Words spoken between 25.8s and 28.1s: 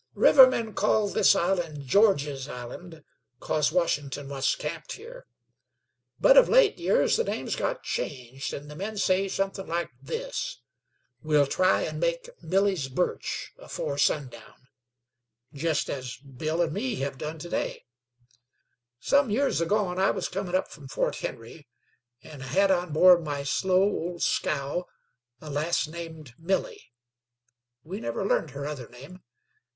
named Milly we